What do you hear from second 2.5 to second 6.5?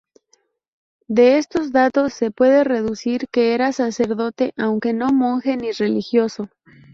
deducir que era sacerdote aunque no monje ni religioso.